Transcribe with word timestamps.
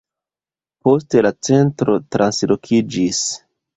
Poste 0.87 1.21
la 1.27 1.31
centro 1.49 1.99
translokiĝis. 2.17 3.21